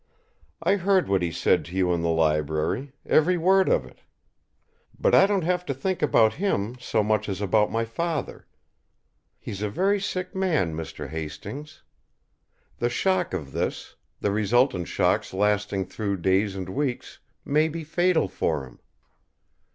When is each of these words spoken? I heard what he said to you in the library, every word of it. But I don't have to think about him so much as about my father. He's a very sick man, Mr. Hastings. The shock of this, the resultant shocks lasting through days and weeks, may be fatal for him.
I 0.63 0.77
heard 0.77 1.07
what 1.07 1.21
he 1.21 1.31
said 1.31 1.63
to 1.65 1.75
you 1.75 1.93
in 1.93 2.01
the 2.01 2.09
library, 2.09 2.91
every 3.05 3.37
word 3.37 3.69
of 3.69 3.85
it. 3.85 3.99
But 4.99 5.13
I 5.13 5.27
don't 5.27 5.43
have 5.43 5.63
to 5.67 5.75
think 5.75 6.01
about 6.01 6.33
him 6.33 6.75
so 6.79 7.03
much 7.03 7.29
as 7.29 7.39
about 7.39 7.71
my 7.71 7.85
father. 7.85 8.47
He's 9.37 9.61
a 9.61 9.69
very 9.69 9.99
sick 10.01 10.33
man, 10.33 10.73
Mr. 10.75 11.07
Hastings. 11.09 11.83
The 12.79 12.89
shock 12.89 13.31
of 13.35 13.51
this, 13.51 13.95
the 14.19 14.31
resultant 14.31 14.87
shocks 14.87 15.35
lasting 15.35 15.85
through 15.85 16.17
days 16.23 16.55
and 16.55 16.69
weeks, 16.69 17.19
may 17.45 17.69
be 17.69 17.83
fatal 17.83 18.27
for 18.27 18.65
him. 18.65 18.79